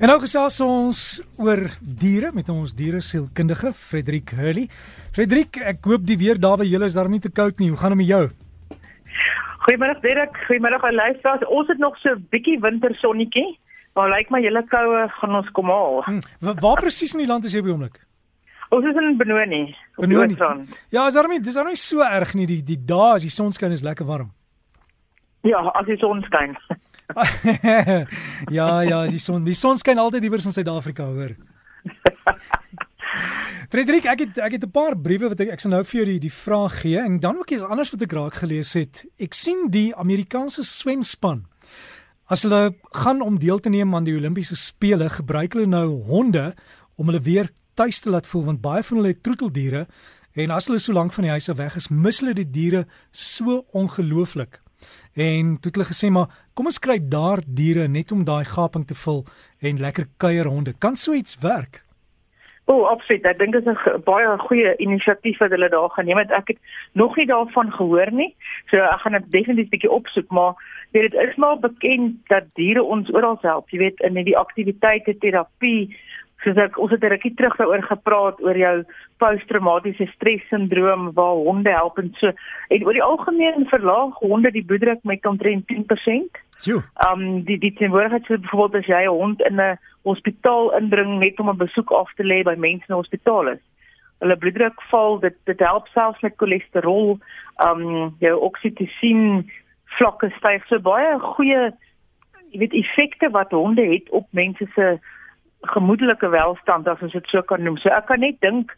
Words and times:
En 0.00 0.08
nou 0.08 0.14
gesels 0.22 0.54
ons 0.64 0.98
oor 1.44 1.60
diere 1.84 2.30
met 2.32 2.46
ons 2.48 2.70
dieresielkundige 2.72 3.74
Frederik 3.76 4.30
Hurley. 4.32 4.70
Frederik, 5.12 5.58
ek 5.60 5.84
hoop 5.84 6.06
die 6.08 6.16
weer 6.16 6.40
daar 6.40 6.56
by 6.62 6.64
julle 6.64 6.88
is 6.88 6.96
daar 6.96 7.10
nie 7.12 7.20
te 7.20 7.28
koud 7.28 7.60
nie. 7.60 7.68
Hoe 7.68 7.76
gaan 7.76 7.92
dit 7.92 8.00
met 8.00 8.08
jou? 8.08 8.22
Goeiemôre 9.66 9.98
Derek, 10.00 10.40
goeiemôre 10.46 10.78
aan 10.80 10.96
luisteraars. 10.96 11.44
Ons 11.52 11.68
het 11.68 11.84
nog 11.84 11.98
so 12.00 12.14
'n 12.14 12.24
bietjie 12.32 12.56
wintersonnetjie. 12.64 13.58
Maar 13.94 14.08
lyk 14.08 14.30
my 14.30 14.40
julle 14.40 14.64
koue 14.72 15.08
gaan 15.20 15.34
ons 15.34 15.50
kom 15.52 15.68
haal. 15.68 16.02
Hm, 16.04 16.20
waar 16.40 16.80
presies 16.80 17.12
in 17.12 17.20
die 17.20 17.28
land 17.28 17.44
is 17.44 17.52
jy 17.52 17.60
by 17.60 17.68
oomblik? 17.68 18.00
Ons 18.70 18.84
is 18.86 18.96
in 18.96 19.16
Benoni. 19.18 19.76
Benoni. 19.96 20.36
Ja, 20.88 21.06
is 21.06 21.14
daar 21.14 21.28
nie 21.28 21.40
dis 21.40 21.54
daar 21.54 21.68
nie 21.68 21.76
so 21.76 22.00
erg 22.00 22.34
nie. 22.34 22.46
Die 22.46 22.62
die 22.62 22.84
dae 22.86 23.14
as 23.14 23.22
die 23.22 23.30
son 23.30 23.52
skyn 23.52 23.72
is 23.72 23.82
lekker 23.82 24.06
warm. 24.06 24.32
Ja, 25.42 25.58
as 25.58 25.86
die 25.86 25.98
son 25.98 26.22
skyn. 26.22 26.56
ja, 28.58 28.82
ja, 28.82 29.06
die 29.06 29.18
son, 29.18 29.44
die 29.44 29.54
son 29.54 29.78
skyn 29.78 29.98
altyd 29.98 30.24
iewers 30.24 30.46
in 30.48 30.54
Suid-Afrika, 30.54 31.04
hoor. 31.10 31.34
Frederik, 33.70 34.06
ek 34.10 34.24
het 34.24 34.38
ek 34.42 34.56
het 34.56 34.64
'n 34.66 34.70
paar 34.74 34.96
briewe 34.98 35.28
wat 35.30 35.40
ek 35.40 35.52
ek 35.54 35.60
sal 35.60 35.70
nou 35.70 35.84
vir 35.84 36.00
jou 36.00 36.06
die, 36.06 36.18
die 36.26 36.32
vraag 36.32 36.80
gee 36.82 36.98
en 36.98 37.20
dan 37.20 37.38
ook 37.38 37.50
iets 37.50 37.62
anders 37.62 37.90
wat 37.94 38.02
ek 38.02 38.12
raak 38.12 38.34
gelees 38.34 38.72
het. 38.74 39.06
Ek 39.18 39.34
sien 39.34 39.70
die 39.70 39.94
Amerikaanse 39.94 40.64
swemspan. 40.64 41.46
As 42.26 42.42
hulle 42.42 42.74
gaan 42.92 43.22
om 43.22 43.38
deel 43.38 43.58
te 43.58 43.70
neem 43.70 43.94
aan 43.94 44.04
die 44.04 44.14
Olimpiese 44.14 44.56
spele, 44.56 45.10
gebruik 45.10 45.52
hulle 45.54 45.66
nou 45.66 46.02
honde 46.06 46.54
om 46.96 47.06
hulle 47.06 47.22
weer 47.22 47.50
tuis 47.74 48.00
te 48.00 48.10
laat 48.10 48.26
voel 48.26 48.44
want 48.44 48.60
baie 48.60 48.82
van 48.82 48.96
hulle 48.96 49.14
het 49.14 49.22
troeteldiere 49.22 49.86
en 50.34 50.50
as 50.50 50.66
hulle 50.66 50.78
so 50.78 50.92
lank 50.92 51.12
van 51.12 51.24
die 51.26 51.30
huis 51.30 51.48
af 51.48 51.56
weg 51.56 51.76
is, 51.76 51.88
mis 51.90 52.20
hulle 52.20 52.34
die 52.34 52.50
diere 52.50 52.86
so 53.10 53.64
ongelooflik. 53.72 54.60
En 55.14 55.58
toe 55.60 55.70
het 55.70 55.76
hulle 55.76 55.92
gesê 55.92 56.10
maar 56.10 56.28
kom 56.54 56.66
ons 56.66 56.78
kry 56.78 56.98
daar 57.02 57.40
diere 57.46 57.88
net 57.88 58.12
om 58.12 58.24
daai 58.24 58.44
gaping 58.44 58.86
te 58.86 58.94
vul 58.94 59.24
en 59.60 59.80
lekker 59.80 60.06
kuierhonde. 60.16 60.74
Kan 60.78 60.96
so 60.96 61.12
iets 61.12 61.38
werk? 61.40 61.82
O, 62.70 62.72
oh, 62.72 62.88
absoluut. 62.88 63.24
Ek 63.26 63.38
dink 63.40 63.56
dit 63.56 63.66
is 63.66 63.86
'n 63.90 64.02
baie 64.06 64.26
goeie 64.38 64.76
inisiatief 64.78 65.38
wat 65.42 65.50
hulle 65.50 65.68
daar 65.68 65.90
geneem 65.90 66.18
het. 66.18 66.30
Ek 66.30 66.48
het 66.48 66.58
nog 66.94 67.16
nie 67.16 67.26
daarvan 67.26 67.72
gehoor 67.72 68.12
nie. 68.12 68.34
So 68.70 68.76
ek 68.76 69.00
gaan 69.00 69.12
dit 69.12 69.30
definitief 69.30 69.70
bietjie 69.70 69.90
opsoek, 69.90 70.30
maar 70.30 70.54
weet 70.92 71.10
dit 71.10 71.20
is 71.28 71.36
maar 71.36 71.58
bekend 71.58 72.14
dat 72.28 72.44
diere 72.54 72.82
ons 72.82 73.10
oral 73.10 73.38
help. 73.40 73.70
Jy 73.70 73.78
weet 73.78 74.00
in 74.00 74.14
die 74.14 74.38
aktiwiteite, 74.38 75.18
terapie, 75.18 75.96
soos 76.44 76.56
ek 76.56 76.78
ons 76.78 76.90
het 76.90 77.02
'n 77.04 77.12
rukkie 77.12 77.34
terug 77.34 77.56
daaroor 77.56 77.82
gepraat 77.82 78.42
oor 78.42 78.56
jou 78.56 78.84
posttraumatiese 79.18 80.06
stressindroom 80.14 81.12
waar 81.12 81.36
honde 81.46 81.70
help 81.70 81.98
en 81.98 82.14
so 82.18 82.32
en 82.68 82.84
oor 82.84 82.92
die 82.92 83.02
algemeen 83.02 83.66
verlaag 83.68 84.14
honde 84.14 84.50
die 84.50 84.64
bloeddruk 84.64 85.02
met 85.04 85.26
omtrent 85.26 85.66
10%. 85.66 86.40
Jo. 86.62 86.82
Ehm 87.06 87.20
um, 87.20 87.42
die 87.44 87.58
die 87.58 87.74
teenwoordigheid 87.74 88.24
so 88.26 88.38
byvoorbeeld 88.38 88.82
as 88.82 88.88
jy 88.88 89.02
'n 89.04 89.16
hond 89.20 89.40
in 89.40 89.60
'n 89.60 89.78
hospitaal 90.02 90.72
indring 90.78 91.18
net 91.18 91.40
om 91.40 91.48
'n 91.48 91.56
besoek 91.56 91.90
af 91.90 92.12
te 92.14 92.24
lê 92.24 92.42
by 92.42 92.54
mense 92.56 92.84
in 92.88 92.94
'n 92.94 93.02
hospitaal 93.02 93.48
is. 93.48 93.62
Hulle 94.20 94.36
bloeddruk 94.36 94.82
val, 94.90 95.18
dit 95.18 95.36
dit 95.44 95.58
help 95.58 95.86
selfs 95.86 96.20
met 96.20 96.36
cholesterol, 96.36 97.18
ehm 97.56 97.80
um, 97.80 98.16
jou 98.18 98.40
oksitosien 98.40 99.50
vlakke 99.84 100.30
styg 100.38 100.66
so 100.66 100.78
baie 100.78 101.18
goeie 101.18 101.72
jy 102.50 102.58
weet 102.58 102.72
effekte 102.72 103.30
wat 103.30 103.50
honde 103.54 103.84
het 103.86 104.10
op 104.10 104.26
mense 104.30 104.66
se 104.74 104.98
gemoedelike 105.60 106.28
welstand 106.28 106.88
as 106.88 107.02
ons 107.02 107.12
dit 107.12 107.26
so 107.26 107.42
kan 107.42 107.62
noem. 107.62 107.78
So 107.78 107.88
ek 107.88 108.06
kan 108.06 108.20
net 108.20 108.40
dink 108.40 108.72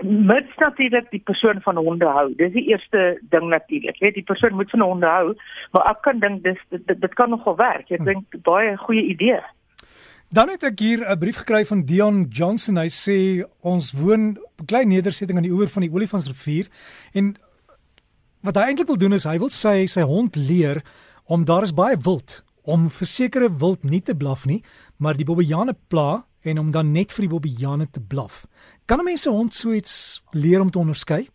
mits 0.00 0.54
natuurlik 0.56 1.10
die 1.10 1.20
persoon 1.20 1.60
van 1.60 1.76
honde 1.76 2.08
hou. 2.08 2.28
Dis 2.38 2.52
die 2.54 2.64
eerste 2.70 3.18
ding 3.30 3.50
natuurlik. 3.52 3.98
Jy 4.00 4.06
weet 4.06 4.20
die 4.20 4.28
persoon 4.28 4.56
moet 4.56 4.70
van 4.70 4.80
honde 4.80 5.06
hou, 5.06 5.34
maar 5.76 5.90
ek 5.92 6.00
kan 6.06 6.22
dink 6.22 6.42
dis 6.46 6.60
dit, 6.70 6.86
dit, 6.86 7.00
dit 7.00 7.14
kan 7.18 7.30
nogal 7.30 7.56
werk. 7.56 7.90
Ek 7.90 8.00
hm. 8.00 8.08
dink 8.08 8.38
baie 8.46 8.76
goeie 8.86 9.04
idee. 9.12 9.40
Dan 10.32 10.48
het 10.48 10.62
ek 10.64 10.80
hier 10.80 11.04
'n 11.04 11.18
brief 11.18 11.36
gekry 11.44 11.64
van 11.68 11.84
Dion 11.84 12.24
Johnson. 12.30 12.76
Hy 12.80 12.88
sê 12.88 13.44
ons 13.60 13.92
woon 13.92 14.38
op 14.40 14.60
'n 14.60 14.66
klein 14.66 14.88
nedersetting 14.88 15.36
aan 15.36 15.44
die 15.44 15.52
oewer 15.52 15.68
van 15.68 15.82
die 15.82 15.92
Olifantsrivier 15.92 16.68
en 17.12 17.36
wat 18.40 18.56
hy 18.56 18.62
eintlik 18.62 18.86
wil 18.86 18.96
doen 18.96 19.12
is 19.12 19.24
hy 19.24 19.38
wil 19.38 19.50
sê 19.50 19.84
sy 19.86 20.02
hond 20.02 20.36
leer 20.36 20.82
om 21.24 21.44
daar 21.44 21.62
is 21.62 21.74
baie 21.74 21.96
wild 21.96 22.42
om 22.62 22.90
versekerde 22.90 23.58
wild 23.58 23.84
nie 23.84 24.02
te 24.02 24.14
blaf 24.14 24.46
nie, 24.46 24.62
maar 24.96 25.16
die 25.18 25.26
bobbejane 25.26 25.74
pla 25.88 26.24
en 26.42 26.58
om 26.58 26.70
dan 26.70 26.92
net 26.92 27.12
vir 27.12 27.26
die 27.26 27.32
bobbejane 27.32 27.90
te 27.90 28.00
blaf. 28.00 28.46
Kan 28.86 28.98
'n 28.98 29.04
mens 29.04 29.26
'n 29.26 29.32
hond 29.32 29.54
so 29.54 29.72
iets 29.72 30.22
leer 30.30 30.60
om 30.60 30.70
te 30.70 30.78
onderskei? 30.78 31.28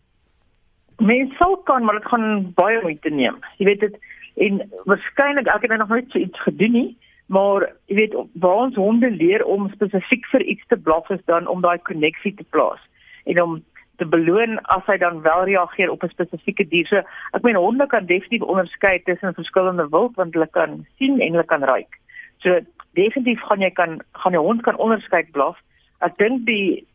Mens 0.98 1.36
sou 1.36 1.62
kan, 1.64 1.84
maar 1.84 1.94
dit 1.94 2.08
gaan 2.08 2.52
baie 2.54 2.82
moeite 2.82 3.10
neem. 3.10 3.36
Jy 3.58 3.64
weet 3.64 3.80
dit 3.80 3.98
en 4.36 4.70
waarskynlik 4.84 5.46
ek 5.46 5.62
het 5.62 5.78
nog 5.78 5.88
nooit 5.88 6.10
so 6.10 6.18
iets 6.18 6.42
gedoen 6.42 6.72
nie, 6.72 6.96
maar 7.26 7.72
jy 7.86 7.94
weet 7.94 8.14
waar 8.32 8.56
ons 8.66 8.74
honde 8.74 9.10
leer 9.10 9.44
om 9.44 9.70
spesifiek 9.70 10.26
vir 10.26 10.42
iets 10.42 10.66
te 10.66 10.76
blaf 10.76 11.10
is 11.10 11.24
dan 11.24 11.46
om 11.46 11.60
daai 11.60 11.78
koneksie 11.78 12.34
te 12.34 12.44
plaas 12.50 12.80
en 13.24 13.42
om 13.42 13.64
te 13.98 14.06
beloon 14.06 14.58
as 14.74 14.86
hy 14.86 14.96
dan 15.02 15.22
wel 15.22 15.44
reageer 15.44 15.90
op 15.90 16.02
'n 16.02 16.14
spesifieke 16.14 16.68
dier. 16.68 16.86
So 16.86 16.96
ek 17.32 17.42
meen 17.42 17.56
honde 17.56 17.86
kan 17.86 18.06
definitief 18.06 18.42
onderskei 18.42 19.02
tussen 19.02 19.34
verskillende 19.34 19.88
wild 19.90 20.14
want 20.14 20.34
hulle 20.34 20.48
kan 20.50 20.86
sien 20.98 21.20
en 21.20 21.32
hulle 21.32 21.44
kan 21.44 21.62
ruik. 21.62 21.98
So 22.38 22.60
definitief 22.98 23.42
gaan 23.46 23.64
jy 23.64 23.70
kan 23.74 23.98
gaan 24.22 24.36
die 24.36 24.46
hond 24.46 24.62
kan 24.66 24.78
onderskei 24.84 25.24
blaf. 25.32 25.58
Ek 26.04 26.16
dink 26.18 26.46
die 26.46 26.86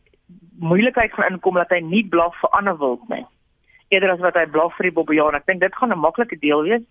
moeilikheid 0.60 1.12
gaan 1.12 1.34
inkom 1.34 1.58
dat 1.60 1.72
hy 1.74 1.80
nie 1.84 2.04
blaf 2.08 2.36
vir 2.40 2.52
ander 2.58 2.76
wild 2.80 3.08
nie. 3.12 3.24
Eerder 3.92 4.14
as 4.14 4.22
wat 4.24 4.38
hy 4.38 4.46
blaf 4.50 4.76
vir 4.76 4.90
die 4.90 4.96
bobbejaan. 4.98 5.36
Ek 5.38 5.48
dink 5.50 5.60
dit 5.60 5.80
gaan 5.80 5.92
'n 5.92 6.04
maklike 6.04 6.38
deel 6.40 6.62
wees 6.68 6.84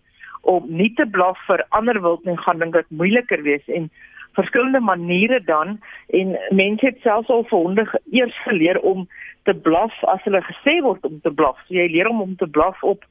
om 0.44 0.66
nie 0.68 0.92
te 0.94 1.06
blaf 1.06 1.38
vir 1.48 1.64
ander 1.70 2.02
wild 2.02 2.26
nie 2.26 2.38
gaan 2.38 2.60
dink 2.60 2.74
dit 2.74 2.90
moeiliker 2.92 3.42
wees 3.44 3.64
en 3.68 3.90
verskillende 4.34 4.80
maniere 4.80 5.40
dan 5.44 5.80
en 6.08 6.38
mense 6.50 6.86
het 6.86 7.00
selfs 7.02 7.30
al 7.30 7.46
vir 7.50 7.60
honde 7.60 7.86
eers 8.12 8.38
geleer 8.44 8.80
om 8.80 9.08
te 9.44 9.54
blaf 9.54 9.94
as 10.14 10.24
hulle 10.28 10.42
gesê 10.42 10.82
word 10.82 11.06
om 11.06 11.20
te 11.22 11.32
blaf. 11.32 11.58
So 11.68 11.78
jy 11.78 11.88
leer 11.92 12.10
hom 12.10 12.22
om 12.22 12.36
te 12.36 12.48
blaf 12.48 12.84
op 12.84 13.06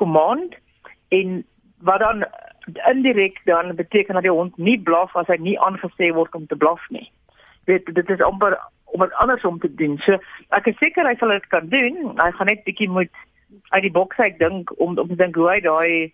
command 0.00 0.54
en 1.08 1.42
wat 1.82 2.00
dan 2.00 2.24
indirek 2.66 3.40
dan 3.44 3.74
beteken 3.76 4.14
dat 4.14 4.22
die 4.22 4.32
hond 4.32 4.56
nie 4.58 4.78
blaf 4.80 5.16
as 5.16 5.26
hy 5.26 5.36
nie 5.36 5.58
aangesê 5.60 6.12
word 6.14 6.34
om 6.34 6.46
te 6.46 6.56
blaf 6.56 6.82
nie. 6.90 7.10
Dit 7.64 7.86
dit 7.94 8.10
is 8.10 8.20
amper 8.20 8.58
om 8.84 9.00
dit 9.00 9.12
andersom 9.22 9.58
te 9.58 9.74
doen. 9.74 9.98
So 10.04 10.18
ek 10.56 10.66
is 10.66 10.78
seker 10.78 11.06
hy 11.06 11.16
sal 11.18 11.34
dit 11.34 11.46
kan 11.48 11.68
doen. 11.68 12.16
Hy 12.18 12.30
gaan 12.36 12.50
net 12.50 12.64
bietjie 12.64 12.88
moet 12.88 13.12
uit 13.70 13.82
die 13.82 13.94
boks 13.94 14.18
uit 14.18 14.38
dink 14.38 14.72
om 14.78 14.98
om 14.98 15.08
te 15.08 15.18
dink 15.18 15.38
hoe 15.38 15.50
hy 15.50 15.60
daai 15.64 16.12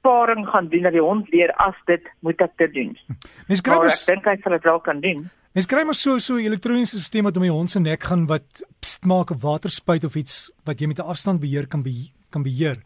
paring 0.00 0.46
gaan 0.48 0.68
doen 0.72 0.86
dat 0.88 0.96
die 0.96 1.04
hond 1.04 1.28
leer 1.32 1.52
as 1.60 1.76
dit 1.86 2.06
moet 2.24 2.40
ek 2.40 2.56
dit 2.62 2.72
doen. 2.74 2.96
Mens 3.48 3.64
kry 3.64 3.80
ek 3.88 4.06
dink 4.08 4.28
hy 4.28 4.36
sal 4.40 4.56
dit 4.56 4.68
wel 4.70 4.80
kan 4.84 5.04
doen. 5.04 5.28
Mens 5.56 5.66
kry 5.66 5.82
maar 5.84 5.98
so 5.98 6.18
so 6.18 6.38
'n 6.38 6.46
elektroniese 6.46 7.00
stelsel 7.00 7.26
wat 7.26 7.36
om 7.36 7.42
die 7.42 7.52
hond 7.52 7.70
se 7.70 7.80
nek 7.80 8.02
gaan 8.06 8.26
wat 8.26 8.62
pst, 8.80 9.04
maak 9.04 9.30
of 9.30 9.42
water 9.42 9.70
spuit 9.70 10.04
of 10.04 10.14
iets 10.14 10.50
wat 10.64 10.80
jy 10.80 10.86
met 10.86 10.98
'n 10.98 11.10
afstand 11.10 11.40
beheer 11.40 11.66
kan 11.66 11.82
be, 11.82 12.12
kan 12.30 12.42
beheer. 12.42 12.78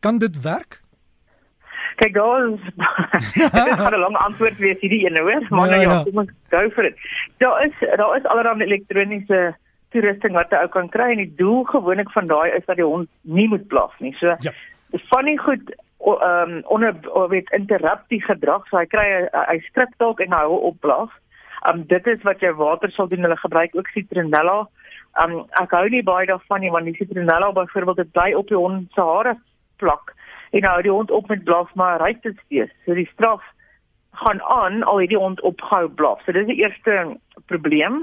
Kan 0.00 0.18
dit 0.18 0.42
werk? 0.42 0.81
Kyk 2.00 2.14
daar 2.14 2.46
is 2.48 2.60
dit 3.34 3.52
gaan 3.52 3.94
'n 3.94 4.00
lang 4.04 4.16
antwoord 4.16 4.56
wees 4.58 4.80
hierdie 4.80 5.04
ene 5.06 5.20
hoor, 5.20 5.46
maar 5.50 5.68
ja, 5.68 5.74
nou 5.74 5.82
ja, 5.82 5.92
ja, 5.92 6.02
kom 6.02 6.18
ons 6.24 6.30
gou 6.50 6.70
vir 6.70 6.82
dit. 6.82 6.96
Daar 7.38 7.64
is 7.64 7.76
daar 7.96 8.16
is 8.16 8.24
allerlei 8.24 8.66
elektroniese 8.66 9.54
toerusting 9.92 10.34
wat 10.34 10.50
'n 10.50 10.62
ou 10.64 10.68
kan 10.68 10.88
kry 10.88 11.10
en 11.10 11.22
die 11.24 11.34
doel 11.36 11.64
gewoonlik 11.64 12.10
van 12.10 12.26
daai 12.26 12.50
is 12.50 12.64
dat 12.66 12.76
die 12.76 12.84
hond 12.84 13.08
nie 13.22 13.48
moet 13.48 13.66
blaf 13.66 14.00
nie. 14.00 14.14
So 14.20 14.36
ja. 14.40 14.52
van 14.92 15.24
die 15.24 15.38
goed 15.38 15.74
ehm 16.02 16.50
um, 16.50 16.62
onder 16.64 16.94
weet 17.28 17.50
interrupt 17.50 18.08
die 18.08 18.22
gedrag, 18.22 18.66
so 18.68 18.76
hy 18.76 18.86
kry 18.86 19.28
hy 19.32 19.58
skrik 19.58 19.92
dalk 19.96 20.20
en 20.20 20.32
hou 20.32 20.60
op 20.60 20.80
blaf. 20.80 21.10
Ehm 21.62 21.78
um, 21.78 21.84
dit 21.86 22.06
is 22.06 22.22
wat 22.22 22.40
jy 22.40 22.52
water 22.54 22.90
sal 22.90 23.08
doen. 23.08 23.22
Hulle 23.22 23.36
gebruik 23.36 23.76
ook 23.76 23.88
citronella. 23.88 24.68
Ehm 25.20 25.30
um, 25.30 25.46
ek 25.50 25.70
hou 25.70 25.88
nie 25.88 26.02
baie 26.02 26.26
daarvan 26.26 26.60
nie 26.60 26.70
want 26.70 26.84
die 26.84 26.96
citronella 26.96 27.52
byvoorbeeld 27.52 27.96
dit 27.96 28.12
bly 28.12 28.32
op 28.32 28.48
die 28.48 28.56
hond 28.56 28.92
se 28.92 29.00
hare 29.00 29.36
plak 29.76 30.14
en 30.52 30.64
nou 30.66 30.76
die 30.84 30.92
hond 30.92 31.10
op 31.10 31.28
met 31.28 31.44
blaf 31.44 31.74
maar 31.74 32.00
ry 32.00 32.12
dit 32.20 32.38
steeds. 32.44 32.72
So 32.84 32.94
die 32.94 33.08
straf 33.12 33.44
gaan 34.22 34.42
aan 34.42 34.82
al 34.82 35.00
hierdie 35.00 35.20
hond 35.20 35.40
ophou 35.40 35.88
blaf. 35.88 36.20
So 36.24 36.32
dis 36.36 36.46
die 36.46 36.60
eerste 36.60 37.16
probleem. 37.46 38.02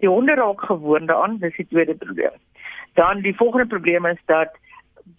Die 0.00 0.08
honde 0.10 0.34
raak 0.34 0.64
gewoond 0.66 1.08
daaraan, 1.08 1.38
dis 1.38 1.56
die 1.56 1.68
tweede 1.68 1.94
probleem. 1.94 2.38
Dan 2.98 3.20
die 3.20 3.36
volgende 3.36 3.66
probleem 3.66 4.06
is 4.06 4.20
dat 4.26 4.56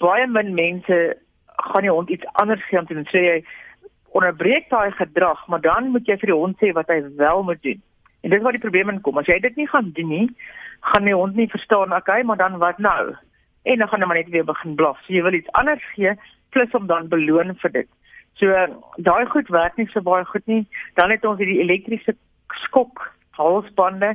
baie 0.02 0.28
min 0.28 0.54
mense 0.54 0.98
gaan 1.56 1.86
die 1.86 1.92
hond 1.92 2.10
iets 2.10 2.25
anders 2.42 2.66
gee 2.68 2.80
om 2.80 2.90
te 2.90 3.04
sê 3.12 3.24
jy 3.24 3.38
onderbreek 4.14 4.70
daai 4.70 4.92
gedrag, 4.92 5.48
maar 5.48 5.62
dan 5.62 5.90
moet 5.94 6.08
jy 6.08 6.18
vir 6.22 6.34
die 6.34 6.38
hond 6.38 6.60
sê 6.62 6.74
wat 6.78 6.90
hy 6.92 7.00
wel 7.18 7.44
moet 7.44 7.62
doen. 7.64 7.81
En 8.24 8.30
dis 8.30 8.42
waar 8.42 8.56
die 8.56 8.62
probleem 8.62 8.92
inkom. 8.94 9.18
As 9.18 9.30
jy 9.30 9.40
dit 9.44 9.56
nie 9.60 9.68
gaan 9.70 9.90
doen 9.96 10.10
nie, 10.10 10.28
gaan 10.92 11.08
die 11.08 11.16
hond 11.16 11.36
nie 11.36 11.50
verstaan, 11.50 11.96
okay, 11.96 12.22
maar 12.24 12.38
dan 12.38 12.60
wat 12.62 12.78
nou? 12.78 13.16
En 13.64 13.80
dan 13.80 13.88
gaan 13.88 14.04
hy 14.04 14.08
maar 14.08 14.20
net 14.20 14.30
weer 14.30 14.46
begin 14.48 14.75
blaf. 14.75 15.00
So 15.06 15.14
jy 15.16 15.24
wil 15.25 15.40
iets 15.40 15.52
anders 15.60 15.84
gee, 15.96 16.14
plus 16.54 16.72
om 16.78 16.88
dan 16.88 17.10
beloon 17.12 17.56
vir 17.62 17.74
dit. 17.82 17.90
So 18.40 18.50
daai 18.98 19.26
goed 19.30 19.50
werk 19.54 19.78
nie 19.78 19.88
so 19.92 20.02
baie 20.02 20.26
goed 20.26 20.46
nie. 20.50 20.64
Dan 21.00 21.14
het 21.14 21.26
ons 21.26 21.42
hierdie 21.42 21.62
elektriese 21.62 22.16
skok 22.66 23.06
halsbande 23.38 24.14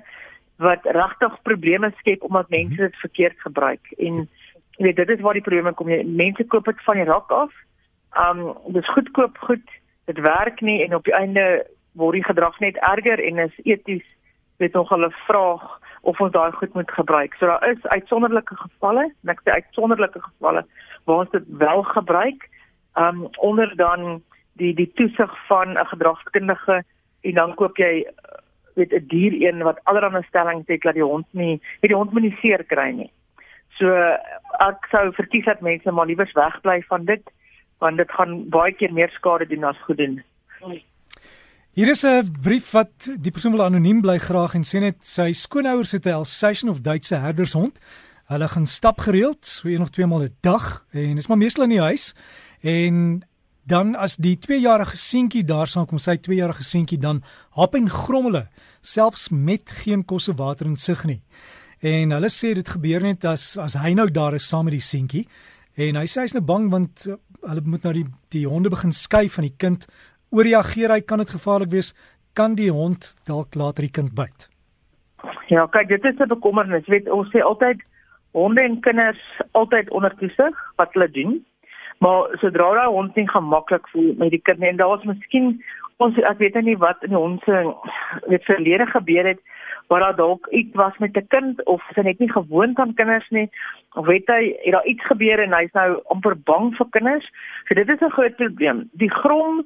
wat 0.63 0.87
regtig 0.97 1.35
probleme 1.47 1.91
skep 1.99 2.25
omdat 2.27 2.51
mense 2.51 2.75
mhm. 2.75 2.91
dit 2.91 3.03
verkeerd 3.05 3.41
gebruik. 3.47 3.93
En 3.99 4.27
jy 4.79 4.87
weet 4.87 4.97
dit 4.97 5.17
is 5.17 5.25
waar 5.25 5.39
die 5.39 5.47
probleme 5.47 5.75
kom. 5.75 5.91
Jy 5.91 6.05
mense 6.07 6.47
koop 6.51 6.71
dit 6.71 6.87
van 6.87 7.03
die 7.03 7.09
rak 7.09 7.35
af. 7.35 7.55
Um 8.19 8.55
dis 8.75 8.95
goedkoop 8.95 9.39
goed. 9.47 9.75
Dit 10.11 10.21
werk 10.25 10.61
nie 10.61 10.81
en 10.85 10.95
op 10.99 11.05
die 11.05 11.15
einde 11.15 11.67
word 11.99 12.19
die 12.19 12.27
gedrag 12.27 12.59
net 12.63 12.79
erger 12.83 13.21
en 13.23 13.45
is 13.49 13.61
eties 13.65 14.07
weet 14.59 14.75
nog 14.75 14.89
hulle 14.89 15.11
vraag 15.27 15.67
of 16.01 16.21
ons 16.21 16.33
daai 16.33 16.53
goed 16.53 16.75
moet 16.75 16.91
gebruik. 16.91 17.35
So 17.35 17.47
daar 17.47 17.71
is 17.71 17.87
uitsonderlike 17.87 18.57
gevalle, 18.57 19.11
en 19.23 19.29
ek 19.35 19.41
sê 19.45 19.51
uitsonderlike 19.51 20.21
gevalle 20.21 20.65
waar 21.05 21.25
ons 21.25 21.31
dit 21.31 21.45
wel 21.59 21.83
gebruik, 21.83 22.49
um 22.95 23.29
onder 23.39 23.77
dan 23.77 24.23
die 24.59 24.75
die 24.75 24.91
toesig 24.95 25.33
van 25.47 25.79
'n 25.79 25.87
gedragskundige 25.87 26.83
en 27.21 27.35
dan 27.35 27.55
koop 27.55 27.77
jy 27.77 28.07
weet 28.75 28.93
'n 28.93 29.07
dier 29.07 29.33
een 29.43 29.63
wat 29.63 29.81
allerlei 29.85 30.23
stellings 30.23 30.67
het 30.67 30.83
dat 30.83 30.95
die 30.95 31.03
hond 31.03 31.27
nie, 31.31 31.61
weet 31.81 31.91
die 31.91 32.01
hond 32.01 32.13
moet 32.13 32.23
nie 32.23 32.39
seer 32.41 32.65
kry 32.65 32.91
nie. 32.91 33.11
So 33.79 33.87
ek 34.67 34.87
sou 34.91 35.13
verkies 35.13 35.45
dat 35.45 35.61
mense 35.61 35.91
maar 35.91 36.07
liewers 36.07 36.33
wegbly 36.33 36.83
van 36.89 37.05
dit 37.05 37.23
want 37.79 37.97
dit 37.97 38.11
gaan 38.11 38.49
baie 38.49 38.73
keer 38.73 38.93
meer 38.93 39.11
skade 39.11 39.47
doen 39.47 39.65
as 39.65 39.83
goed 39.87 39.97
doen. 39.97 40.23
Hier 41.79 41.89
is 41.89 42.03
'n 42.03 42.27
brief 42.43 42.71
wat 42.71 43.07
die 43.21 43.31
persoon 43.31 43.53
wil 43.53 43.63
anoniem 43.63 44.01
bly 44.01 44.19
graag 44.19 44.55
en 44.55 44.65
sê 44.65 44.81
net 44.81 44.97
sy 45.07 45.33
skoonouers 45.33 45.93
het 45.93 46.07
'n 46.07 46.13
Alsatian 46.13 46.71
of 46.71 46.81
Duitse 46.81 47.15
herdershond. 47.15 47.79
Hulle 48.27 48.49
gaan 48.49 48.67
stap 48.67 49.01
gereeld, 49.01 49.47
so 49.47 49.69
een 49.69 49.81
of 49.81 49.91
twee 49.91 50.07
maal 50.07 50.23
'n 50.23 50.35
dag 50.41 50.85
en 50.91 51.17
is 51.17 51.29
maar 51.29 51.39
meestal 51.39 51.63
in 51.65 51.71
die 51.71 51.81
huis. 51.81 52.15
En 52.61 53.23
dan 53.65 53.95
as 53.95 54.17
die 54.17 54.39
2-jarige 54.39 54.97
seentjie 54.97 55.45
daar 55.45 55.67
staan 55.67 55.87
kom 55.87 55.99
sy 55.99 56.17
2-jarige 56.17 56.65
seentjie 56.65 56.99
dan 56.99 57.23
hap 57.51 57.75
en 57.75 57.91
grommel 57.91 58.47
selfs 58.81 59.29
met 59.29 59.71
geen 59.71 60.05
kosse 60.05 60.35
water 60.35 60.67
in 60.67 60.77
sig 60.77 61.05
nie. 61.05 61.23
En 61.79 62.11
hulle 62.11 62.31
sê 62.31 62.55
dit 62.55 62.69
gebeur 62.69 63.01
net 63.01 63.25
as 63.25 63.57
as 63.57 63.75
hy 63.75 63.93
nou 63.93 64.11
daar 64.11 64.35
is 64.35 64.49
saam 64.49 64.65
met 64.65 64.73
die 64.73 64.81
seentjie 64.81 65.29
en 65.75 65.95
hy 65.95 66.07
sê 66.07 66.21
hy's 66.21 66.35
nou 66.35 66.45
bang 66.45 66.71
want 66.71 67.07
uh, 67.07 67.15
hulle 67.49 67.61
moet 67.65 67.83
nou 67.83 67.93
die 67.93 68.07
die 68.29 68.47
honde 68.47 68.69
begin 68.69 68.93
skei 68.93 69.29
van 69.29 69.43
die 69.43 69.55
kind 69.57 69.87
ooreageer 70.31 70.91
hy 70.91 71.01
kan 71.01 71.19
dit 71.19 71.31
gevaarlik 71.31 71.71
wees. 71.71 71.95
Kan 72.35 72.55
die 72.55 72.71
hond 72.71 73.15
dalk 73.27 73.55
later 73.55 73.83
die 73.83 73.93
kind 73.93 74.15
byt? 74.15 74.49
Ja 75.49 75.67
kyk 75.67 75.89
dit 75.89 76.05
is 76.05 76.19
'n 76.21 76.29
bekommernis. 76.29 76.87
Weet 76.87 77.09
ons 77.09 77.29
sê 77.33 77.41
altyd 77.43 77.81
honde 78.33 78.61
en 78.63 78.81
kinders 78.81 79.23
altyd 79.53 79.91
onder 79.91 80.15
toesig 80.17 80.55
wat 80.77 80.93
hulle 80.93 81.11
doen. 81.11 81.45
Maar 81.99 82.39
sodra 82.41 82.75
daai 82.75 82.89
hond 82.89 83.17
nie 83.17 83.29
gemaklik 83.29 83.89
voel 83.89 84.15
met 84.19 84.31
die 84.31 84.43
kind 84.43 84.63
en 84.63 84.77
daar's 84.77 85.05
miskien 85.05 85.63
ons 85.97 86.19
ek 86.19 86.39
weet 86.39 86.55
nie 86.63 86.77
wat 86.79 87.03
in 87.03 87.11
die 87.11 87.19
hond 87.19 87.43
se 87.43 87.75
weet 88.31 88.45
verlede 88.45 88.87
gebeur 88.87 89.27
het 89.27 89.41
waar 89.89 90.01
daar 90.01 90.17
dalk 90.17 90.47
iets 90.51 90.75
was 90.77 90.99
met 90.99 91.17
'n 91.17 91.27
kind 91.29 91.65
of 91.65 91.83
sy 91.95 92.01
net 92.01 92.19
nie 92.19 92.31
gewoond 92.31 92.79
aan 92.79 92.95
kinders 92.95 93.29
nie 93.31 93.51
of 93.95 94.07
weet 94.07 94.27
hy 94.27 94.57
het 94.63 94.73
daar 94.73 94.87
iets 94.87 95.05
gebeur 95.07 95.39
en 95.41 95.53
hy's 95.53 95.73
nou 95.73 96.01
amper 96.05 96.37
bang 96.37 96.77
vir 96.77 96.87
kinders. 96.91 97.27
So 97.69 97.75
dit 97.75 97.89
is 97.89 98.01
'n 98.01 98.11
groot 98.11 98.37
probleem. 98.37 98.91
Die 98.93 99.11
grom 99.11 99.65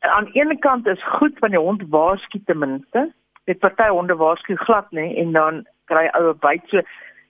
aan 0.00 0.28
een 0.32 0.58
kant 0.58 0.86
is 0.86 1.04
goed 1.04 1.38
want 1.38 1.52
die 1.52 1.62
hond 1.62 1.82
waarsku 1.88 2.40
ten 2.44 2.58
minste. 2.58 3.12
Dit 3.44 3.58
party 3.58 3.88
honde 3.88 4.16
waarsku 4.16 4.56
glad 4.56 4.90
nê 4.90 5.14
en 5.16 5.32
dan 5.32 5.66
kry 5.84 6.08
oue 6.18 6.34
byt. 6.34 6.62
So 6.68 6.80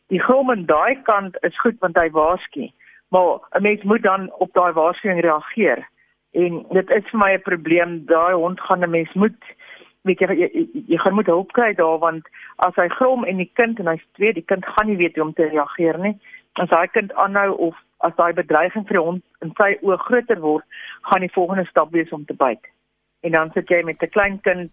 die 0.06 0.22
grom 0.22 0.50
aan 0.50 0.66
daai 0.66 1.02
kant 1.02 1.36
is 1.40 1.60
goed 1.60 1.78
want 1.78 1.96
hy 1.96 2.10
waarsku. 2.10 2.70
Maar 3.08 3.38
'n 3.58 3.62
mens 3.62 3.82
moet 3.82 4.02
dan 4.02 4.32
op 4.32 4.52
daai 4.52 4.72
waarskuwing 4.72 5.20
reageer. 5.20 5.88
En 6.32 6.66
dit 6.70 6.90
is 6.90 7.10
vir 7.10 7.18
my 7.18 7.32
'n 7.32 7.42
probleem. 7.42 8.06
Daai 8.06 8.34
hond 8.34 8.60
gaan 8.60 8.84
'n 8.84 8.90
mens 8.90 9.12
moet 9.12 9.42
weet 10.06 10.20
jy 10.20 10.26
jy, 10.26 10.48
jy, 10.54 10.82
jy 10.86 10.98
gaan 11.02 11.14
moet 11.14 11.26
hulp 11.26 11.52
kry 11.52 11.72
daar 11.74 11.98
want 11.98 12.28
as 12.66 12.74
hy 12.74 12.88
grom 12.88 13.24
en 13.24 13.36
die 13.42 13.50
kind 13.58 13.78
en 13.78 13.90
hy's 13.90 14.06
twee, 14.18 14.32
die 14.32 14.44
kind 14.44 14.66
gaan 14.66 14.86
nie 14.86 14.96
weet 14.96 15.16
hoe 15.18 15.24
om 15.24 15.32
te 15.32 15.48
reageer 15.50 15.98
nie. 15.98 16.14
As 16.62 16.68
daai 16.68 16.88
kind 16.88 17.12
aanhou 17.12 17.52
of 17.68 17.74
as 18.06 18.16
daai 18.16 18.32
bedreiging 18.36 18.86
vir 18.88 18.98
die 18.98 19.04
hond 19.08 19.22
in 19.44 19.52
sy 19.58 19.74
oë 19.82 19.98
groter 20.06 20.40
word, 20.40 20.64
gaan 21.10 21.24
die 21.24 21.32
volgende 21.32 21.66
stap 21.70 21.92
wees 21.92 22.12
om 22.12 22.24
te 22.24 22.36
byt. 22.36 22.64
En 23.24 23.36
dan 23.36 23.52
sit 23.54 23.68
jy 23.72 23.82
met 23.84 24.02
'n 24.02 24.14
klein 24.16 24.40
kind, 24.40 24.72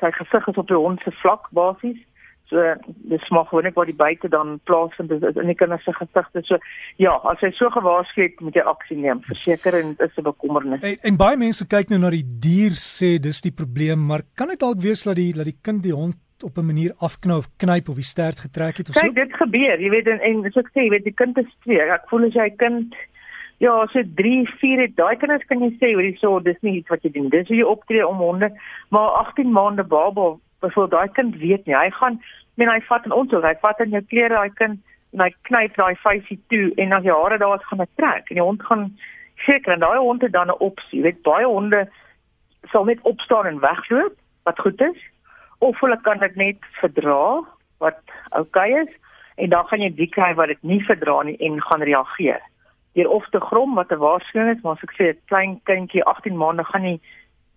sy 0.00 0.10
gesig 0.10 0.48
is 0.48 0.56
op 0.56 0.68
die 0.68 0.76
hond 0.76 1.00
se 1.02 1.10
vlak 1.22 1.50
basies. 1.50 1.98
So 2.50 2.74
dis 2.86 3.28
maar 3.30 3.46
gewoon 3.46 3.64
net 3.64 3.74
waar 3.74 3.86
die 3.86 3.94
byte 3.94 4.28
dan 4.28 4.58
plaasvind 4.64 5.10
is 5.10 5.36
in 5.36 5.46
die 5.46 5.54
kinders 5.54 5.84
se 5.84 5.92
gesigte. 5.92 6.42
So 6.42 6.58
ja, 6.96 7.12
as 7.30 7.38
hy 7.40 7.50
so 7.54 7.70
gewaarsku 7.70 8.22
het, 8.22 8.40
moet 8.40 8.54
jy 8.54 8.64
aksie 8.66 8.96
neem. 8.96 9.22
Verseker 9.22 9.78
en 9.78 9.94
dit 9.94 10.08
is 10.08 10.16
'n 10.18 10.22
bekommernis. 10.22 10.82
En, 10.82 10.96
en 11.02 11.16
baie 11.16 11.36
mense 11.36 11.66
kyk 11.66 11.88
nou 11.88 12.00
na 12.00 12.10
die 12.10 12.26
dier 12.26 12.74
sê 12.74 13.20
dis 13.22 13.40
die 13.40 13.54
probleem, 13.54 14.06
maar 14.06 14.22
kan 14.34 14.48
dit 14.48 14.58
dalk 14.58 14.82
wees 14.82 15.02
dat 15.02 15.16
die 15.16 15.32
dat 15.32 15.44
die 15.44 15.58
kind 15.62 15.82
die 15.82 15.94
hond 15.94 16.16
op 16.42 16.56
'n 16.56 16.66
manier 16.66 16.94
afknou 16.98 17.38
of 17.38 17.48
knyp 17.56 17.88
of 17.88 17.94
die 17.94 18.04
stert 18.04 18.38
getrek 18.38 18.76
het 18.76 18.88
of 18.88 18.94
Kijk, 18.94 19.06
so? 19.06 19.12
Kyk, 19.12 19.28
dit 19.28 19.36
gebeur. 19.36 19.80
Jy 19.80 19.90
weet 19.90 20.06
en, 20.06 20.20
en 20.20 20.52
so 20.52 20.60
ek 20.60 20.70
sê, 20.72 20.80
jy 20.86 20.90
weet 20.90 21.04
die 21.04 21.14
kind 21.14 21.38
is 21.38 21.56
twee. 21.62 21.80
Ek 21.80 22.08
voel 22.08 22.26
as 22.26 22.34
jy 22.34 22.50
kind 22.56 22.94
Ja, 23.60 23.86
so 23.92 24.00
3, 24.16 24.46
4 24.58 24.80
het 24.80 24.96
daai 24.96 25.16
kinders 25.20 25.44
kan 25.44 25.60
jy 25.60 25.68
sê 25.76 25.92
hoor 25.92 26.06
hierso, 26.06 26.38
dis 26.40 26.56
nie 26.64 26.78
iets 26.78 26.88
wat 26.88 27.02
jy 27.04 27.10
doen. 27.12 27.28
Dis 27.28 27.48
hoe 27.48 27.56
jy 27.58 27.66
optree 27.68 28.06
om 28.06 28.16
honde, 28.16 28.48
maar 28.88 29.10
18 29.18 29.52
maande 29.52 29.84
baba, 29.84 30.38
byvoorbeeld 30.64 30.90
daai 30.90 31.12
kind 31.18 31.36
weet 31.36 31.66
nie. 31.66 31.76
Hy 31.76 31.90
gaan, 31.90 32.16
men 32.56 32.72
hy 32.72 32.78
vat 32.88 33.04
in 33.04 33.12
ons, 33.12 33.30
hy 33.30 33.52
vat 33.60 33.82
in 33.84 33.92
jou 33.92 34.00
klere 34.08 34.32
daai 34.32 34.56
kind 34.56 34.80
en 35.12 35.24
hy 35.26 35.28
knyp 35.50 35.76
daai 35.76 35.94
vuisie 36.00 36.38
toe 36.48 36.70
en 36.80 36.96
as 36.96 37.04
jy 37.04 37.12
hare 37.12 37.36
daar 37.42 37.58
is 37.58 37.68
gaan 37.68 37.82
hy 37.84 37.88
trek 38.00 38.30
en 38.30 38.38
die 38.38 38.46
hond 38.46 38.64
gaan 38.64 38.86
seker 39.44 39.74
en 39.74 39.84
daai 39.84 39.98
hond 39.98 40.22
het 40.22 40.32
dan 40.32 40.48
'n 40.48 40.62
opsie. 40.64 41.00
Jy 41.00 41.02
weet 41.02 41.22
baie 41.22 41.44
honde 41.44 41.88
sal 42.72 42.84
net 42.84 43.00
opstaan 43.02 43.46
en 43.46 43.60
wegloop, 43.60 44.16
wat 44.44 44.58
goed 44.58 44.80
is, 44.80 45.00
of 45.60 45.80
hulle 45.80 46.00
kan 46.02 46.18
dit 46.18 46.36
net 46.36 46.68
verdra 46.80 47.40
wat 47.78 48.00
oukei 48.30 48.70
okay 48.72 48.82
is 48.82 48.92
en 49.36 49.50
dan 49.50 49.66
gaan 49.66 49.84
jy 49.84 49.90
die 49.96 50.10
kry 50.16 50.34
wat 50.34 50.52
dit 50.52 50.62
nie 50.62 50.80
verdra 50.84 51.22
nie 51.22 51.36
en 51.48 51.60
gaan 51.68 51.84
reageer 51.88 52.40
deur 52.98 53.08
of 53.08 53.28
te 53.30 53.40
grom 53.40 53.74
wat 53.74 53.92
'n 53.92 53.98
waarskuwing 53.98 54.56
is, 54.56 54.62
maar 54.62 54.72
as 54.72 54.82
ek 54.82 54.94
sê 54.98 55.04
'n 55.10 55.20
klein 55.30 55.60
kindjie 55.64 56.04
18 56.04 56.36
maande 56.36 56.64
gaan 56.64 56.82
nie 56.82 57.00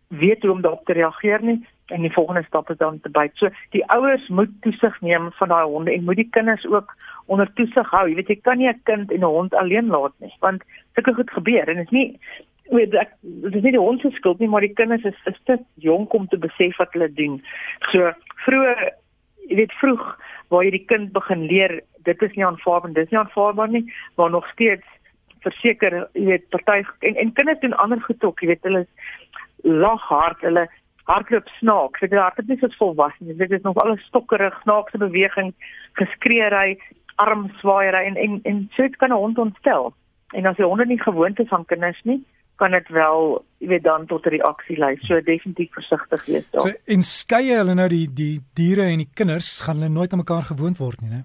weet 0.07 0.41
hoe 0.41 0.51
om 0.51 0.61
daarop 0.61 0.85
te 0.85 0.93
reageer 0.93 1.41
nie 1.43 1.67
en 1.85 2.01
die 2.01 2.13
volgende 2.13 2.43
stap 2.43 2.69
is 2.69 2.77
dan 2.77 2.99
te 2.99 3.09
byt. 3.09 3.31
So 3.33 3.49
die 3.69 3.85
ouers 3.89 4.27
moet 4.27 4.49
toesig 4.61 5.01
neem 5.01 5.31
van 5.31 5.47
daai 5.47 5.65
honde 5.65 5.93
en 5.93 6.03
moet 6.03 6.15
die 6.15 6.29
kinders 6.29 6.65
ook 6.65 6.95
onder 7.25 7.53
toesig 7.53 7.89
hou. 7.89 8.07
Jy 8.09 8.15
weet 8.15 8.27
jy 8.27 8.39
kan 8.41 8.57
nie 8.57 8.69
'n 8.69 8.81
kind 8.83 9.11
en 9.11 9.19
'n 9.19 9.33
hond 9.37 9.53
alleen 9.53 9.87
laat 9.87 10.13
nie, 10.17 10.33
want 10.39 10.63
sulke 10.93 11.13
goed 11.13 11.31
gebeur 11.31 11.67
en 11.67 11.75
dit 11.75 11.85
is 11.85 11.91
nie 11.91 12.19
weet 12.73 12.95
ek 12.99 13.13
dit 13.21 13.55
is 13.55 13.63
nie 13.63 13.75
die 13.75 13.81
hond 13.81 14.01
se 14.01 14.11
skuld 14.17 14.39
nie, 14.39 14.49
maar 14.51 14.65
die 14.65 14.73
kinders 14.73 15.05
is 15.09 15.19
is 15.29 15.39
te 15.49 15.57
jonk 15.85 16.13
om 16.13 16.27
te 16.27 16.37
besef 16.37 16.77
wat 16.81 16.93
hulle 16.97 17.09
doen. 17.13 17.39
So 17.91 18.11
vroeg 18.45 18.83
jy 19.49 19.59
weet 19.59 19.75
vroeg 19.79 20.03
waar 20.53 20.65
jy 20.65 20.73
die 20.77 20.85
kind 20.87 21.11
begin 21.15 21.47
leer, 21.49 21.79
dit 22.07 22.21
is 22.21 22.35
nie 22.35 22.45
aanvaarbaar, 22.45 22.93
dit 22.93 23.05
is 23.07 23.11
nie 23.11 23.19
aanvaarbaar 23.19 23.71
nie, 23.73 23.85
maar 24.17 24.29
nog 24.29 24.47
steeds 24.51 24.85
verseker, 25.43 26.07
jy 26.13 26.25
weet, 26.31 26.49
party 26.53 26.83
en 27.09 27.19
en 27.19 27.33
kinders 27.33 27.59
doen 27.59 27.75
ander 27.83 28.01
goed 28.01 28.23
ook, 28.23 28.41
jy 28.41 28.53
weet, 28.53 28.63
hulle 28.67 28.85
lag 29.63 30.01
hard, 30.09 30.41
hulle 30.41 30.67
hardloop 31.09 31.47
snaaks. 31.59 31.99
Dit 31.99 32.13
is 32.15 32.19
hardloop 32.19 32.51
nie 32.51 32.59
soos 32.61 32.77
volwassenes. 32.79 33.39
Dit 33.39 33.51
is 33.51 33.63
nog 33.63 33.79
alles 33.83 34.03
stokkerig, 34.07 34.55
snaakse 34.63 34.97
bewegings, 34.97 35.55
geskreeery, 35.99 36.77
armswaaiery 37.23 38.05
en 38.07 38.15
en 38.17 38.39
en 38.49 38.63
so 38.75 38.87
dit 38.87 38.95
kan 38.97 39.11
'n 39.11 39.21
hond 39.23 39.37
ontstel. 39.37 39.93
En 40.33 40.45
as 40.45 40.55
die 40.55 40.65
honde 40.65 40.85
nie 40.85 41.01
gewoond 41.01 41.39
is 41.39 41.49
aan 41.49 41.65
kinders 41.65 42.01
nie, 42.03 42.23
kan 42.55 42.71
dit 42.71 42.87
wel, 42.89 43.45
jy 43.57 43.67
weet, 43.67 43.83
dan 43.83 44.05
tot 44.05 44.25
'n 44.25 44.29
reaksie 44.29 44.77
lei. 44.77 44.95
So 45.01 45.21
definitief 45.21 45.71
versigtig 45.73 46.25
wees 46.25 46.49
daar. 46.51 46.61
So 46.61 46.71
en 46.85 47.01
skeie 47.01 47.57
hulle 47.57 47.73
nou 47.73 47.87
die 47.89 48.07
die 48.13 48.41
diere 48.53 48.83
en 48.83 48.97
die 48.97 49.13
kinders 49.13 49.61
gaan 49.61 49.77
hulle 49.77 49.89
nooit 49.89 50.11
aan 50.11 50.23
mekaar 50.25 50.43
gewoond 50.43 50.77
word 50.77 51.01
nie, 51.01 51.09
né? 51.09 51.23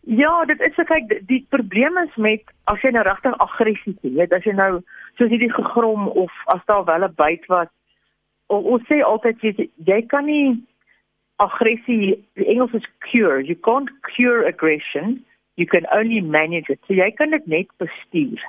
Ja, 0.00 0.44
dit 0.44 0.60
is 0.60 0.74
so 0.74 0.84
kyk 0.84 1.08
die, 1.08 1.20
die 1.26 1.46
probleem 1.48 1.98
is 1.98 2.16
met 2.16 2.42
as 2.64 2.80
jy 2.80 2.90
nou 2.90 3.02
regtig 3.04 3.38
aggressief 3.38 3.96
is, 4.02 4.14
weet 4.14 4.32
as 4.32 4.44
jy 4.44 4.52
nou 4.52 4.80
soos 5.18 5.28
hierdie 5.28 5.52
gegrom 5.52 6.08
of 6.08 6.32
as 6.46 6.64
daar 6.66 6.84
wel 6.84 7.04
'n 7.04 7.14
byt 7.14 7.46
wat 7.46 7.68
ons 8.48 8.82
sê 8.88 9.02
altyd 9.04 9.40
jy, 9.40 9.70
jy 9.84 10.02
kan 10.06 10.24
nie 10.24 10.56
aggressie 11.38 12.24
die 12.34 12.46
Engels 12.46 12.74
is 12.74 12.86
cure. 13.10 13.40
You 13.40 13.54
can't 13.54 13.90
cure 14.02 14.46
aggression. 14.46 15.24
You 15.56 15.66
can 15.66 15.86
only 15.92 16.20
manage 16.20 16.68
it. 16.68 16.80
So 16.86 16.94
jy 16.94 17.10
kan 17.10 17.30
dit 17.30 17.46
net 17.46 17.68
bestuur. 17.78 18.42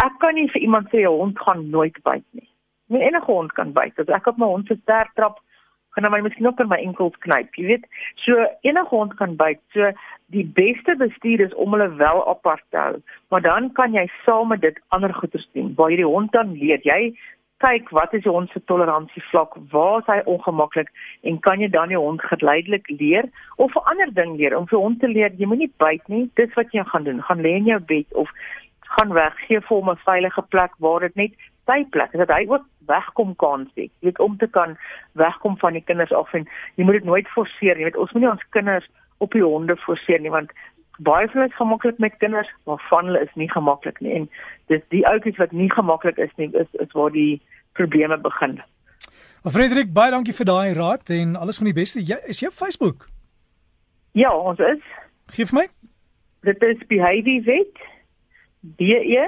Ek 0.00 0.18
kan 0.18 0.34
nie 0.34 0.48
vir 0.48 0.62
iemand 0.62 0.88
sê 0.88 1.04
'n 1.04 1.18
hond 1.20 1.38
gaan 1.38 1.70
nooit 1.70 1.96
byt 2.02 2.24
nie. 2.32 2.48
Nie 2.88 3.02
enige 3.08 3.32
hond 3.32 3.52
kan 3.52 3.72
byt. 3.72 3.98
As 3.98 4.08
ek 4.08 4.26
op 4.26 4.38
my 4.38 4.46
hond 4.46 4.66
se 4.66 4.76
sterk 4.82 5.12
trap, 5.14 5.38
gaan 5.92 6.04
hy 6.04 6.10
my 6.10 6.20
miskien 6.24 6.46
op 6.46 6.60
my 6.64 6.78
enkels 6.80 7.16
knyp, 7.24 7.54
jy 7.56 7.66
weet. 7.66 7.84
So 8.24 8.46
enige 8.62 8.88
hond 8.88 9.16
kan 9.16 9.36
byt. 9.36 9.60
So 9.72 9.92
die 10.32 10.44
beste 10.44 10.96
bestuur 10.96 11.40
is 11.40 11.54
om 11.54 11.72
hulle 11.72 11.90
wel 11.96 12.28
apart 12.28 12.64
te 12.70 12.76
hou. 12.76 13.02
Maar 13.28 13.42
dan 13.42 13.72
kan 13.72 13.92
jy 13.92 14.06
saam 14.24 14.48
met 14.48 14.60
dit 14.60 14.80
ander 14.88 15.14
goeders 15.14 15.48
doen. 15.52 15.74
Waar 15.76 15.90
jy 15.90 15.96
die 15.96 16.08
hond 16.14 16.32
dan 16.32 16.52
leer, 16.56 16.80
jy 16.82 17.14
kyk 17.62 17.92
wat 17.94 18.14
is 18.16 18.24
die 18.24 18.32
hond 18.32 18.50
se 18.50 18.60
toleransievlak, 18.66 19.54
waar 19.70 20.00
is 20.00 20.08
hy 20.10 20.18
ongemaklik 20.30 20.88
en 21.28 21.38
kan 21.46 21.60
jy 21.62 21.68
dan 21.70 21.92
die 21.92 22.00
hond 22.00 22.24
geleidelik 22.32 22.88
leer 22.90 23.28
of 23.56 23.76
'n 23.76 23.86
ander 23.92 24.10
ding 24.14 24.34
leer 24.40 24.56
om 24.58 24.66
vir 24.66 24.78
hom 24.78 24.96
te 24.98 25.08
leer 25.08 25.30
jy 25.38 25.46
moenie 25.46 25.70
byt 25.78 26.08
nie. 26.08 26.30
Dis 26.34 26.54
wat 26.54 26.72
jy 26.72 26.84
gaan 26.84 27.04
doen. 27.04 27.22
Gaan 27.22 27.44
lê 27.46 27.54
in 27.60 27.70
jou 27.70 27.78
bed 27.78 28.06
of 28.14 28.28
gaan 28.96 29.12
weg, 29.16 29.34
gee 29.46 29.60
vir 29.60 29.76
hom 29.76 29.90
'n 29.90 30.04
veilige 30.04 30.42
plek 30.54 30.72
waar 30.78 31.00
dit 31.00 31.16
net 31.16 31.32
sy 31.66 31.84
plek 31.94 32.12
is 32.12 32.18
dat 32.24 32.34
hy 32.36 32.46
ook 32.48 32.64
wegkom 32.86 33.36
kan 33.36 33.68
sê. 33.74 33.88
Jy 34.00 34.10
weet 34.10 34.18
om 34.18 34.36
te 34.38 34.46
kan 34.46 34.76
wegkom 35.12 35.56
van 35.58 35.72
die 35.72 35.84
kinders 35.84 36.12
af 36.12 36.34
en 36.34 36.48
jy 36.76 36.84
moet 36.84 37.00
dit 37.00 37.04
nooit 37.04 37.28
forceer 37.28 37.76
nie. 37.76 37.84
Jy 37.84 37.90
weet 37.90 38.02
ons 38.04 38.12
moenie 38.12 38.30
ons 38.30 38.48
kinders 38.50 38.88
op 39.18 39.32
die 39.32 39.44
honde 39.44 39.76
forceer 39.76 40.20
nie 40.20 40.30
want 40.30 40.50
baie 40.98 41.28
van 41.28 41.40
hulle 41.40 41.50
is 41.50 41.56
gemaklik 41.56 41.98
met 41.98 42.16
kinders, 42.18 42.50
maar 42.66 42.82
van 42.90 43.06
hulle 43.06 43.22
is 43.22 43.34
nie 43.34 43.50
gemaklik 43.50 44.00
nie. 44.00 44.12
En 44.14 44.28
dis 44.66 44.82
die 44.94 45.06
ouetjies 45.08 45.38
wat 45.40 45.52
nie 45.52 45.70
gemaklik 45.70 46.18
is 46.18 46.34
nie 46.36 46.50
is 46.52 46.68
is 46.84 46.92
waar 46.92 47.10
die 47.10 47.40
probleme 47.78 48.18
begin. 48.18 48.60
Frederik, 49.42 49.92
baie 49.92 50.10
dankie 50.10 50.34
vir 50.34 50.46
daai 50.46 50.74
raad 50.74 51.10
en 51.10 51.36
alles 51.36 51.58
van 51.58 51.70
die 51.70 51.78
beste. 51.78 52.02
Jy 52.02 52.18
is 52.30 52.42
jy 52.42 52.50
op 52.52 52.58
Facebook? 52.58 53.08
Ja, 54.12 54.30
ons 54.36 54.58
is. 54.58 54.82
Gee 55.34 55.46
vir 55.46 55.58
my. 55.62 55.66
Dit 56.46 56.62
is 56.62 56.86
Behavior 56.90 57.42
Vet. 57.42 57.82
B 58.62 58.80
E 58.80 59.26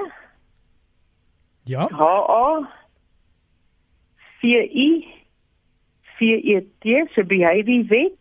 Ja. 1.67 1.87
H 1.87 2.01
A 2.29 2.61
V 4.41 4.47
I 4.71 5.05
V 6.19 6.25
E 6.53 6.61
T 6.79 7.07
so 7.15 7.23
Behavior 7.23 7.85
Vet 7.87 8.19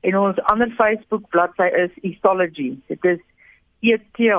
en 0.00 0.14
ons 0.16 0.38
ander 0.52 0.70
Facebook 0.76 1.28
bladsy 1.30 1.68
is 1.84 1.90
Ethology. 2.02 2.78
Dit 2.88 3.04
is 3.04 3.20
E 3.82 3.96
T 4.14 4.30
H 4.30 4.38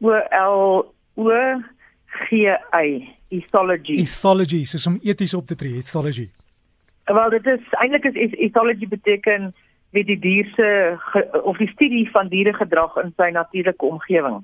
O 0.00 0.12
L 0.30 0.92
O 1.16 1.62
G 2.28 2.46
Y. 2.72 3.16
Ethology. 3.32 3.96
Ethology, 3.96 4.64
soos 4.68 4.86
om 4.86 4.98
eties 5.02 5.32
op 5.34 5.46
te 5.46 5.56
tree, 5.56 5.78
ethology. 5.80 6.28
Wel 7.08 7.30
dit 7.30 7.46
is 7.46 7.62
eintlik 7.80 8.04
is 8.12 8.34
ethology 8.36 8.88
beteken 8.88 9.54
weet 9.92 10.06
die 10.06 10.18
dier 10.18 10.48
se 10.56 10.96
of 11.42 11.56
die 11.56 11.68
studie 11.68 12.10
van 12.10 12.28
dieregedrag 12.28 12.96
in 12.96 13.12
sy 13.16 13.30
natuurlike 13.30 13.84
omgewing. 13.84 14.42